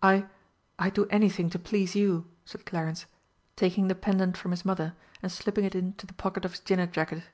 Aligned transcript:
"I 0.00 0.26
I'd 0.78 0.94
do 0.94 1.08
anything 1.10 1.50
to 1.50 1.58
please 1.58 1.96
you," 1.96 2.30
said 2.44 2.64
Clarence, 2.64 3.06
taking 3.56 3.88
the 3.88 3.96
pendant 3.96 4.36
from 4.36 4.52
his 4.52 4.64
mother 4.64 4.94
and 5.22 5.32
slipping 5.32 5.64
it 5.64 5.74
into 5.74 6.06
the 6.06 6.14
pocket 6.14 6.44
of 6.44 6.52
his 6.52 6.60
dinner 6.60 6.86
jacket. 6.86 7.24